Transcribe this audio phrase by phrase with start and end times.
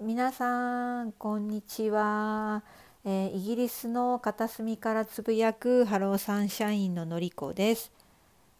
[0.00, 2.62] 皆さんこんにちは、
[3.04, 7.90] えー、イギリスの片隅からつぶやくハローサンシャインののりこです。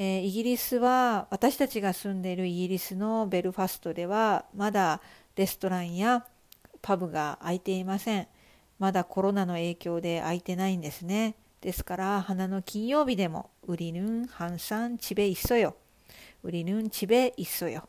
[0.01, 5.01] えー、イギリスは私たちが住んでいるイギリスのベルファストではまだ
[5.35, 6.25] レストランや
[6.81, 8.27] パブが開いていません。
[8.79, 11.35] まだコロナの影響で開いてないんですね。
[11.64, 15.74] ですから花の金曜日でも「ウリヌンハンサンチベイッソよ」
[16.44, 17.88] 「ウリヌンチベイッソよ」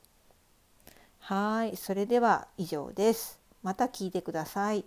[1.20, 3.38] はいそれでは以上です。
[3.62, 4.86] また聞いてください。